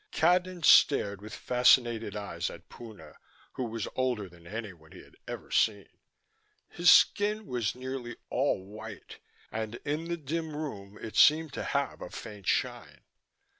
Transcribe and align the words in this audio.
Cadnan 0.11 0.63
stared 0.65 1.21
with 1.21 1.35
fascinated 1.35 2.15
eyes 2.15 2.49
at 2.49 2.69
Puna, 2.69 3.17
who 3.53 3.65
was 3.65 3.87
older 3.95 4.27
than 4.27 4.47
anyone 4.47 4.93
he 4.93 5.03
had 5.03 5.15
ever 5.27 5.51
seen. 5.51 5.89
His 6.67 6.89
skin 6.89 7.45
was 7.45 7.75
nearly 7.75 8.15
all 8.31 8.65
white, 8.65 9.19
and 9.51 9.75
in 9.85 10.05
the 10.05 10.17
dim 10.17 10.55
room 10.57 10.97
it 10.99 11.15
seemed 11.15 11.53
to 11.53 11.63
have 11.63 12.01
a 12.01 12.09
faint 12.09 12.47
shine. 12.47 13.01